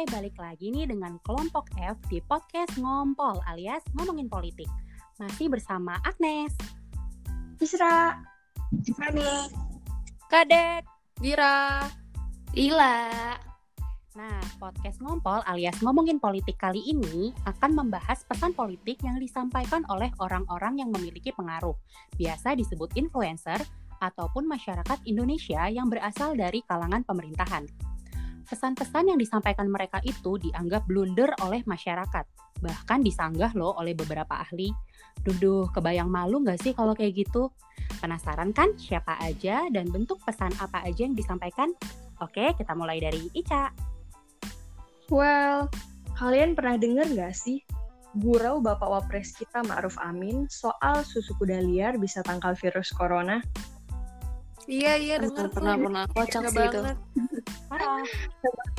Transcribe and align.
Hai, 0.00 0.08
balik 0.16 0.40
lagi 0.40 0.72
nih 0.72 0.88
dengan 0.88 1.20
kelompok 1.20 1.76
F 1.76 2.00
di 2.08 2.24
podcast 2.24 2.72
Ngompol 2.80 3.36
alias 3.44 3.84
ngomongin 3.92 4.32
politik. 4.32 4.64
Masih 5.20 5.52
bersama 5.52 6.00
Agnes, 6.00 6.56
Isra, 7.60 8.16
Tiffany, 8.80 9.52
Kadek. 10.32 10.88
Dira, 11.20 11.84
Ila. 12.56 13.12
Nah, 14.16 14.40
podcast 14.56 15.04
Ngompol 15.04 15.44
alias 15.44 15.76
ngomongin 15.84 16.16
politik 16.16 16.56
kali 16.56 16.80
ini 16.80 17.36
akan 17.44 17.84
membahas 17.84 18.24
pesan 18.24 18.56
politik 18.56 19.04
yang 19.04 19.20
disampaikan 19.20 19.84
oleh 19.92 20.08
orang-orang 20.16 20.80
yang 20.80 20.88
memiliki 20.88 21.28
pengaruh. 21.36 21.76
Biasa 22.16 22.56
disebut 22.56 22.96
influencer 22.96 23.60
ataupun 24.00 24.48
masyarakat 24.48 25.04
Indonesia 25.04 25.68
yang 25.68 25.92
berasal 25.92 26.32
dari 26.32 26.64
kalangan 26.64 27.04
pemerintahan. 27.04 27.89
Pesan-pesan 28.50 29.14
yang 29.14 29.18
disampaikan 29.22 29.70
mereka 29.70 30.02
itu 30.02 30.34
dianggap 30.42 30.82
blunder 30.90 31.30
oleh 31.38 31.62
masyarakat. 31.70 32.26
Bahkan 32.58 33.06
disanggah 33.06 33.54
loh 33.54 33.78
oleh 33.78 33.94
beberapa 33.94 34.42
ahli. 34.42 34.74
Duh, 35.22 35.36
duh, 35.38 35.64
kebayang 35.70 36.10
malu 36.10 36.42
nggak 36.42 36.58
sih 36.58 36.74
kalau 36.74 36.90
kayak 36.98 37.14
gitu? 37.14 37.54
Penasaran 38.02 38.50
kan 38.50 38.74
siapa 38.74 39.14
aja 39.22 39.70
dan 39.70 39.86
bentuk 39.94 40.18
pesan 40.26 40.50
apa 40.58 40.82
aja 40.82 41.06
yang 41.06 41.14
disampaikan? 41.14 41.70
Oke, 42.18 42.50
kita 42.58 42.74
mulai 42.74 42.98
dari 42.98 43.30
Ica. 43.38 43.70
Well, 45.06 45.70
kalian 46.18 46.58
pernah 46.58 46.74
dengar 46.74 47.06
nggak 47.06 47.34
sih 47.38 47.62
gurau 48.18 48.58
Bapak 48.58 48.90
Wapres 48.90 49.38
kita 49.38 49.62
Ma'ruf 49.62 49.94
Amin 50.02 50.50
soal 50.50 51.06
susu 51.06 51.30
kuda 51.38 51.62
liar 51.62 51.94
bisa 51.94 52.26
tangkal 52.26 52.58
virus 52.58 52.90
corona? 52.90 53.38
Iya 54.70 54.94
iya 54.94 55.16
dengar 55.18 55.50
pernah, 55.50 55.74
pernah. 55.74 56.04
Kocak 56.14 56.42
sih 56.54 56.62
itu. 56.62 56.80
Parah. 57.66 58.06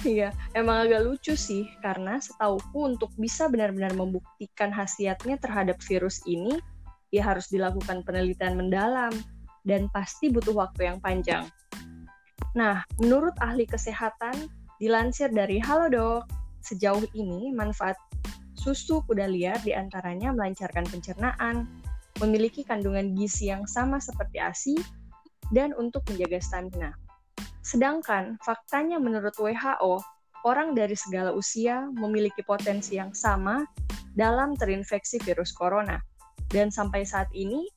Iya, 0.01 0.33
emang 0.57 0.89
agak 0.89 1.05
lucu 1.05 1.37
sih 1.37 1.69
karena 1.85 2.17
setauku 2.17 2.89
untuk 2.89 3.13
bisa 3.21 3.45
benar-benar 3.45 3.93
membuktikan 3.93 4.73
khasiatnya 4.73 5.37
terhadap 5.37 5.77
virus 5.85 6.25
ini, 6.25 6.57
ya 7.13 7.21
harus 7.21 7.53
dilakukan 7.53 8.01
penelitian 8.01 8.57
mendalam 8.57 9.13
dan 9.61 9.85
pasti 9.93 10.33
butuh 10.33 10.57
waktu 10.57 10.89
yang 10.89 10.97
panjang. 10.97 11.45
Nah, 12.57 12.81
menurut 12.97 13.37
ahli 13.45 13.69
kesehatan 13.69 14.49
dilansir 14.81 15.29
dari 15.29 15.61
Halodoc, 15.61 16.25
sejauh 16.65 17.05
ini 17.13 17.53
manfaat 17.53 17.95
susu 18.57 19.05
kuda 19.05 19.29
liar 19.29 19.61
di 19.61 19.77
antaranya 19.77 20.33
melancarkan 20.33 20.89
pencernaan, 20.89 21.69
memiliki 22.17 22.65
kandungan 22.65 23.13
gizi 23.13 23.53
yang 23.53 23.69
sama 23.69 24.01
seperti 24.01 24.41
ASI, 24.41 24.75
dan 25.51 25.75
untuk 25.75 26.03
menjaga 26.09 26.39
stamina. 26.39 26.95
Sedangkan 27.61 28.41
faktanya 28.41 28.97
menurut 28.97 29.35
WHO, 29.37 30.01
orang 30.47 30.73
dari 30.73 30.97
segala 30.97 31.35
usia 31.35 31.85
memiliki 31.93 32.41
potensi 32.41 32.97
yang 32.97 33.13
sama 33.13 33.61
dalam 34.17 34.57
terinfeksi 34.57 35.21
virus 35.21 35.53
corona. 35.53 36.01
Dan 36.51 36.73
sampai 36.73 37.07
saat 37.07 37.31
ini, 37.31 37.69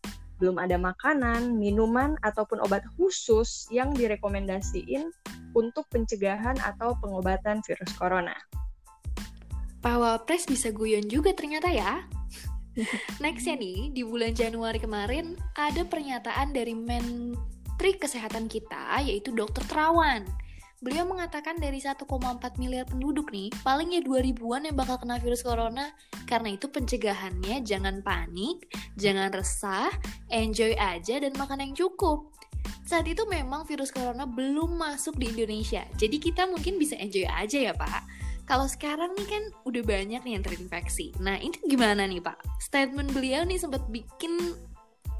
belum 0.42 0.58
ada 0.58 0.74
makanan, 0.74 1.54
minuman, 1.54 2.18
ataupun 2.26 2.58
obat 2.64 2.82
khusus 2.98 3.70
yang 3.70 3.94
direkomendasiin 3.94 5.14
untuk 5.54 5.86
pencegahan 5.94 6.58
atau 6.58 6.98
pengobatan 6.98 7.62
virus 7.62 7.92
corona. 7.94 8.34
Pak 9.78 9.96
Wapres 10.00 10.48
bisa 10.48 10.72
guyon 10.74 11.06
juga 11.06 11.30
ternyata 11.36 11.70
ya. 11.70 12.02
Nextnya 13.22 13.54
nih, 13.54 13.94
di 13.94 14.02
bulan 14.02 14.34
Januari 14.34 14.82
kemarin 14.82 15.38
ada 15.54 15.86
pernyataan 15.86 16.50
dari 16.50 16.74
Menteri 17.84 18.00
Kesehatan 18.00 18.48
kita, 18.48 19.04
yaitu 19.04 19.28
Dr. 19.36 19.60
Terawan. 19.68 20.24
Beliau 20.80 21.04
mengatakan 21.04 21.60
dari 21.60 21.84
1,4 21.84 22.08
miliar 22.56 22.88
penduduk 22.88 23.28
nih, 23.28 23.52
paling 23.60 23.92
ya 23.92 24.00
2 24.00 24.24
ribuan 24.24 24.64
yang 24.64 24.72
bakal 24.72 24.96
kena 24.96 25.20
virus 25.20 25.44
corona. 25.44 25.92
Karena 26.24 26.56
itu 26.56 26.72
pencegahannya 26.72 27.60
jangan 27.60 28.00
panik, 28.00 28.72
jangan 28.96 29.28
resah, 29.28 29.92
enjoy 30.32 30.72
aja 30.80 31.20
dan 31.20 31.36
makan 31.36 31.60
yang 31.60 31.76
cukup. 31.76 32.32
Saat 32.88 33.04
itu 33.04 33.28
memang 33.28 33.68
virus 33.68 33.92
corona 33.92 34.24
belum 34.24 34.80
masuk 34.80 35.20
di 35.20 35.28
Indonesia, 35.36 35.84
jadi 36.00 36.16
kita 36.16 36.48
mungkin 36.48 36.80
bisa 36.80 36.96
enjoy 36.96 37.28
aja 37.28 37.68
ya 37.68 37.76
Pak. 37.76 38.00
Kalau 38.48 38.64
sekarang 38.64 39.12
nih 39.12 39.28
kan 39.28 39.44
udah 39.68 39.84
banyak 39.84 40.24
nih 40.24 40.32
yang 40.40 40.44
terinfeksi. 40.44 41.12
Nah 41.20 41.36
ini 41.36 41.60
gimana 41.68 42.08
nih 42.08 42.24
Pak? 42.24 42.64
Statement 42.64 43.12
beliau 43.12 43.44
nih 43.44 43.60
sempat 43.60 43.84
bikin 43.92 44.56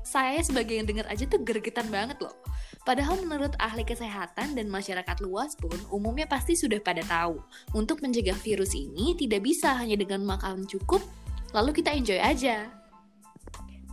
saya 0.05 0.39
sebagai 0.45 0.77
yang 0.77 0.85
dengar 0.85 1.09
aja 1.09 1.25
tuh 1.25 1.41
gergetan 1.41 1.89
banget 1.89 2.21
loh. 2.21 2.37
Padahal 2.85 3.17
menurut 3.25 3.57
ahli 3.57 3.81
kesehatan 3.83 4.53
dan 4.53 4.69
masyarakat 4.69 5.17
luas 5.25 5.57
pun 5.57 5.81
umumnya 5.89 6.29
pasti 6.29 6.53
sudah 6.53 6.79
pada 6.85 7.01
tahu. 7.09 7.41
Untuk 7.73 8.05
mencegah 8.05 8.37
virus 8.37 8.77
ini 8.77 9.17
tidak 9.17 9.41
bisa 9.41 9.73
hanya 9.73 9.97
dengan 9.97 10.21
makan 10.29 10.69
cukup, 10.69 11.01
lalu 11.57 11.73
kita 11.73 11.97
enjoy 11.97 12.21
aja. 12.21 12.69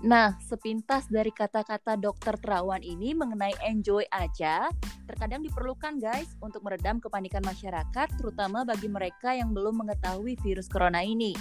Nah, 0.02 0.34
sepintas 0.42 1.06
dari 1.08 1.30
kata-kata 1.30 1.94
dokter 1.94 2.34
Terawan 2.42 2.82
ini 2.82 3.14
mengenai 3.14 3.54
enjoy 3.64 4.02
aja, 4.10 4.68
terkadang 5.06 5.46
diperlukan 5.46 6.02
guys 6.02 6.34
untuk 6.42 6.66
meredam 6.66 6.98
kepanikan 6.98 7.46
masyarakat, 7.46 8.10
terutama 8.18 8.66
bagi 8.66 8.90
mereka 8.90 9.38
yang 9.38 9.54
belum 9.54 9.86
mengetahui 9.86 10.42
virus 10.42 10.66
corona 10.66 11.06
ini. 11.06 11.38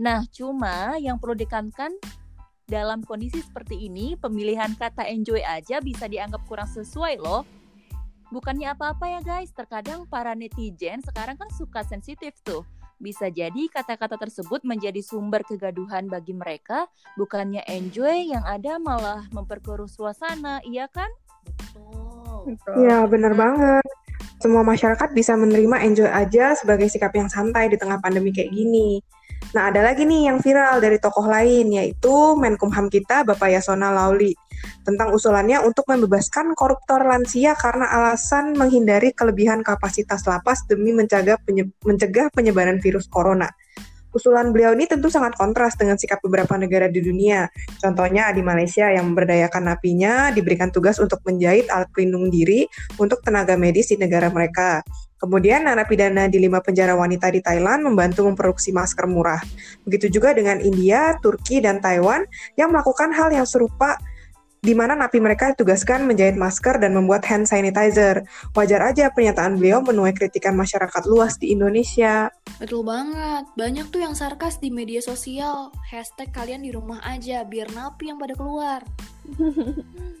Nah, 0.00 0.24
cuma 0.32 0.96
yang 0.96 1.20
perlu 1.20 1.36
dikankan 1.36 1.92
dalam 2.68 3.00
kondisi 3.00 3.40
seperti 3.40 3.88
ini, 3.88 4.12
pemilihan 4.20 4.76
kata 4.76 5.08
enjoy 5.08 5.40
aja 5.40 5.80
bisa 5.80 6.04
dianggap 6.04 6.44
kurang 6.44 6.68
sesuai 6.68 7.16
loh. 7.16 7.48
Bukannya 8.28 8.76
apa-apa 8.76 9.08
ya 9.08 9.20
guys, 9.24 9.48
terkadang 9.56 10.04
para 10.04 10.36
netizen 10.36 11.00
sekarang 11.00 11.40
kan 11.40 11.48
suka 11.56 11.80
sensitif 11.88 12.36
tuh. 12.44 12.68
Bisa 13.00 13.32
jadi 13.32 13.72
kata-kata 13.72 14.20
tersebut 14.20 14.68
menjadi 14.68 15.00
sumber 15.00 15.40
kegaduhan 15.48 16.12
bagi 16.12 16.36
mereka, 16.36 16.84
bukannya 17.16 17.64
enjoy 17.64 18.36
yang 18.36 18.44
ada 18.44 18.76
malah 18.76 19.24
memperkeruh 19.32 19.88
suasana, 19.88 20.60
iya 20.68 20.92
kan? 20.92 21.08
Betul. 22.44 22.84
Ya, 22.84 23.08
benar 23.08 23.32
banget. 23.32 23.86
Semua 24.44 24.60
masyarakat 24.60 25.08
bisa 25.16 25.32
menerima 25.40 25.88
enjoy 25.88 26.10
aja 26.10 26.52
sebagai 26.52 26.86
sikap 26.92 27.16
yang 27.16 27.32
santai 27.32 27.72
di 27.72 27.80
tengah 27.80 27.96
pandemi 27.98 28.28
kayak 28.28 28.52
gini. 28.52 29.00
Nah, 29.56 29.72
ada 29.72 29.80
lagi 29.80 30.04
nih 30.04 30.28
yang 30.28 30.44
viral 30.44 30.76
dari 30.76 31.00
tokoh 31.00 31.24
lain, 31.24 31.72
yaitu 31.72 32.36
Menkumham 32.36 32.92
kita, 32.92 33.24
Bapak 33.24 33.48
Yasona 33.48 33.88
Lauli, 33.88 34.36
tentang 34.84 35.08
usulannya 35.16 35.64
untuk 35.64 35.88
membebaskan 35.88 36.52
koruptor 36.52 37.00
lansia 37.08 37.56
karena 37.56 37.88
alasan 37.88 38.52
menghindari 38.52 39.16
kelebihan 39.16 39.64
kapasitas 39.64 40.28
lapas 40.28 40.68
demi 40.68 40.92
mencegah, 40.92 41.40
penye- 41.48 41.72
mencegah 41.80 42.28
penyebaran 42.36 42.76
virus 42.76 43.08
corona. 43.08 43.48
Usulan 44.12 44.56
beliau 44.56 44.72
ini 44.72 44.88
tentu 44.88 45.12
sangat 45.12 45.36
kontras 45.36 45.76
dengan 45.76 46.00
sikap 46.00 46.20
beberapa 46.24 46.56
negara 46.56 46.88
di 46.88 47.04
dunia. 47.04 47.48
Contohnya 47.76 48.32
di 48.32 48.40
Malaysia 48.40 48.88
yang 48.88 49.12
memberdayakan 49.12 49.68
napinya 49.68 50.32
diberikan 50.32 50.72
tugas 50.72 50.96
untuk 50.96 51.20
menjahit 51.28 51.68
alat 51.68 51.92
pelindung 51.92 52.32
diri 52.32 52.64
untuk 52.96 53.20
tenaga 53.20 53.56
medis 53.60 53.92
di 53.92 54.00
negara 54.00 54.32
mereka. 54.32 54.80
Kemudian 55.18 55.66
narapidana 55.66 56.30
di 56.30 56.38
lima 56.38 56.62
penjara 56.62 56.94
wanita 56.94 57.34
di 57.34 57.42
Thailand 57.42 57.82
membantu 57.82 58.26
memproduksi 58.26 58.70
masker 58.70 59.10
murah. 59.10 59.42
Begitu 59.82 60.18
juga 60.18 60.30
dengan 60.30 60.62
India, 60.62 61.18
Turki, 61.18 61.58
dan 61.58 61.82
Taiwan 61.82 62.22
yang 62.54 62.70
melakukan 62.70 63.10
hal 63.10 63.34
yang 63.34 63.46
serupa 63.46 63.98
di 64.58 64.74
mana 64.74 64.98
napi 64.98 65.22
mereka 65.22 65.54
ditugaskan 65.54 66.02
menjahit 66.06 66.34
masker 66.34 66.82
dan 66.82 66.94
membuat 66.94 67.22
hand 67.26 67.46
sanitizer. 67.46 68.26
Wajar 68.54 68.90
aja 68.90 69.10
pernyataan 69.14 69.58
beliau 69.58 69.82
menuai 69.82 70.10
kritikan 70.14 70.58
masyarakat 70.58 71.06
luas 71.06 71.38
di 71.38 71.54
Indonesia. 71.54 72.30
Betul 72.58 72.82
banget, 72.82 73.46
banyak 73.54 73.86
tuh 73.94 74.02
yang 74.02 74.18
sarkas 74.18 74.58
di 74.58 74.74
media 74.74 74.98
sosial. 74.98 75.70
Hashtag 75.86 76.34
kalian 76.34 76.66
di 76.66 76.74
rumah 76.74 76.98
aja, 77.06 77.46
biar 77.46 77.70
napi 77.70 78.10
yang 78.10 78.18
pada 78.18 78.34
keluar. 78.34 78.82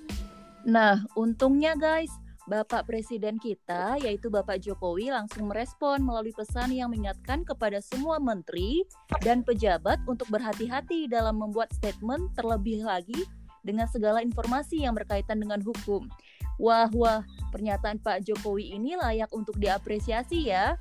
Nah, 0.68 1.00
untungnya 1.16 1.72
guys, 1.80 2.12
Bapak 2.48 2.88
Presiden 2.88 3.36
kita, 3.36 4.00
yaitu 4.00 4.32
Bapak 4.32 4.56
Jokowi, 4.64 5.12
langsung 5.12 5.52
merespon 5.52 6.00
melalui 6.00 6.32
pesan 6.32 6.72
yang 6.72 6.88
mengingatkan 6.88 7.44
kepada 7.44 7.76
semua 7.84 8.16
menteri 8.16 8.88
dan 9.20 9.44
pejabat 9.44 10.00
untuk 10.08 10.32
berhati-hati 10.32 11.12
dalam 11.12 11.36
membuat 11.36 11.68
statement 11.76 12.32
terlebih 12.32 12.88
lagi 12.88 13.28
dengan 13.60 13.84
segala 13.84 14.24
informasi 14.24 14.80
yang 14.80 14.96
berkaitan 14.96 15.44
dengan 15.44 15.60
hukum. 15.60 16.08
Wah, 16.56 16.88
wah, 16.96 17.20
pernyataan 17.52 18.00
Pak 18.00 18.24
Jokowi 18.24 18.72
ini 18.80 18.96
layak 18.96 19.28
untuk 19.36 19.60
diapresiasi 19.60 20.48
ya. 20.48 20.80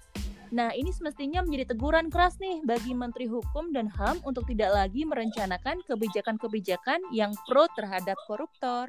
Nah, 0.55 0.71
ini 0.71 0.95
semestinya 0.95 1.43
menjadi 1.43 1.75
teguran 1.75 2.07
keras 2.07 2.39
nih 2.39 2.63
bagi 2.63 2.95
Menteri 2.95 3.27
Hukum 3.27 3.75
dan 3.75 3.91
HAM 3.91 4.23
untuk 4.23 4.47
tidak 4.47 4.71
lagi 4.71 5.03
merencanakan 5.03 5.83
kebijakan-kebijakan 5.83 7.11
yang 7.11 7.35
pro 7.43 7.67
terhadap 7.75 8.15
koruptor. 8.23 8.87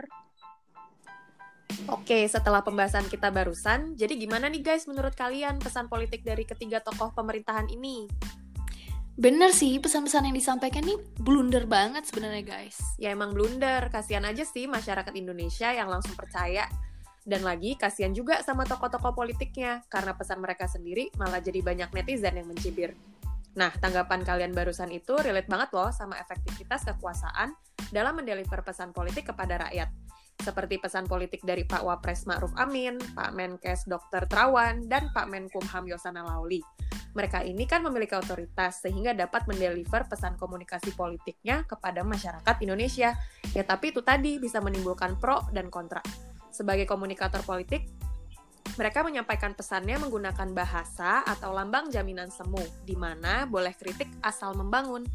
Oke, 1.88 2.24
setelah 2.28 2.60
pembahasan 2.60 3.08
kita 3.08 3.32
barusan, 3.32 3.96
jadi 3.96 4.16
gimana 4.16 4.48
nih 4.48 4.60
guys 4.60 4.88
menurut 4.88 5.16
kalian 5.16 5.60
pesan 5.60 5.88
politik 5.88 6.24
dari 6.24 6.44
ketiga 6.44 6.80
tokoh 6.80 7.12
pemerintahan 7.16 7.68
ini? 7.68 8.08
Bener 9.18 9.50
sih, 9.50 9.82
pesan-pesan 9.82 10.30
yang 10.30 10.36
disampaikan 10.38 10.86
nih 10.86 10.94
blunder 11.18 11.66
banget 11.66 12.06
sebenarnya 12.06 12.44
guys. 12.46 12.78
Ya 13.02 13.10
emang 13.10 13.34
blunder, 13.34 13.90
kasihan 13.90 14.22
aja 14.22 14.46
sih 14.46 14.70
masyarakat 14.70 15.10
Indonesia 15.18 15.74
yang 15.74 15.90
langsung 15.90 16.14
percaya 16.14 16.70
Dan 17.28 17.44
lagi, 17.44 17.76
kasihan 17.76 18.16
juga 18.16 18.40
sama 18.40 18.64
tokoh-tokoh 18.64 19.12
politiknya, 19.12 19.84
karena 19.92 20.16
pesan 20.16 20.40
mereka 20.40 20.64
sendiri 20.64 21.12
malah 21.20 21.44
jadi 21.44 21.60
banyak 21.60 21.92
netizen 21.92 22.40
yang 22.40 22.48
mencibir. 22.48 22.96
Nah, 23.52 23.68
tanggapan 23.68 24.24
kalian 24.24 24.56
barusan 24.56 24.88
itu 24.88 25.12
relate 25.20 25.44
banget 25.44 25.68
loh 25.76 25.92
sama 25.92 26.16
efektivitas 26.16 26.88
kekuasaan 26.88 27.52
dalam 27.92 28.16
mendeliver 28.16 28.64
pesan 28.64 28.96
politik 28.96 29.28
kepada 29.28 29.60
rakyat. 29.60 30.07
Seperti 30.38 30.78
pesan 30.78 31.04
politik 31.04 31.42
dari 31.42 31.66
Pak 31.66 31.82
Wapres 31.82 32.24
Ma'ruf 32.24 32.54
Amin, 32.56 32.96
Pak 33.14 33.34
Menkes 33.34 33.84
Dr. 33.84 34.24
Trawan, 34.30 34.86
dan 34.86 35.10
Pak 35.12 35.26
Menkumham 35.28 35.84
Yosana 35.90 36.24
Lauli. 36.24 36.62
Mereka 37.12 37.42
ini 37.42 37.66
kan 37.66 37.82
memiliki 37.82 38.14
otoritas 38.14 38.84
sehingga 38.84 39.12
dapat 39.12 39.50
mendeliver 39.50 40.06
pesan 40.06 40.38
komunikasi 40.38 40.94
politiknya 40.94 41.66
kepada 41.66 42.06
masyarakat 42.06 42.56
Indonesia. 42.62 43.18
Ya 43.52 43.62
tapi 43.66 43.90
itu 43.90 44.00
tadi 44.06 44.38
bisa 44.38 44.62
menimbulkan 44.62 45.18
pro 45.18 45.42
dan 45.50 45.66
kontra 45.72 46.04
sebagai 46.58 46.90
komunikator 46.90 47.44
politik, 47.46 47.86
mereka 48.74 49.06
menyampaikan 49.06 49.54
pesannya 49.54 49.98
menggunakan 50.02 50.50
bahasa 50.54 51.22
atau 51.22 51.54
lambang 51.54 51.90
jaminan 51.90 52.30
semu, 52.34 52.62
di 52.82 52.98
mana 52.98 53.46
boleh 53.46 53.74
kritik 53.78 54.10
asal 54.22 54.54
membangun. 54.58 55.06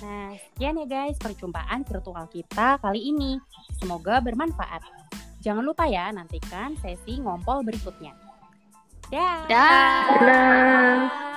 Nah, 0.00 0.32
sekian 0.32 0.80
ya 0.80 0.86
guys 0.88 1.20
perjumpaan 1.20 1.84
virtual 1.84 2.24
kita 2.32 2.80
kali 2.80 3.12
ini. 3.12 3.36
Semoga 3.76 4.24
bermanfaat. 4.24 4.80
Jangan 5.40 5.64
lupa 5.64 5.88
ya 5.88 6.08
nantikan 6.12 6.76
sesi 6.80 7.20
ngompol 7.20 7.64
berikutnya. 7.64 8.16
Dah. 9.12 9.44
Dah. 9.48 10.04
Dadah. 10.20 11.29